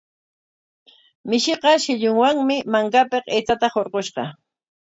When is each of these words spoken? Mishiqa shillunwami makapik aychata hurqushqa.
Mishiqa 1.29 1.73
shillunwami 1.83 2.57
makapik 2.77 3.25
aychata 3.37 3.67
hurqushqa. 3.75 4.23